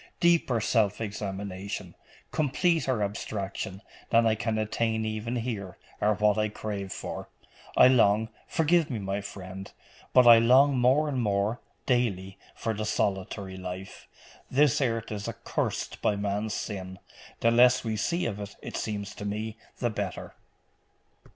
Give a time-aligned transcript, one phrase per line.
[0.19, 1.93] Deeper self examination,
[2.31, 7.29] completer abstraction, than I can attain even here, are what I crave for.
[7.77, 9.71] I long forgive me, my friend
[10.11, 14.07] but I long more and more, daily, for the solitary life.
[14.49, 16.97] This earth is accursed by man's sin:
[17.41, 20.33] the less we see of it, it seems to me, the better.